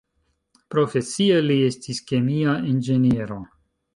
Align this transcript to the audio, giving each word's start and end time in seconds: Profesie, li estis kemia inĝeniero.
Profesie, 0.75 1.35
li 1.51 1.59
estis 1.67 2.01
kemia 2.13 2.57
inĝeniero. 2.73 3.41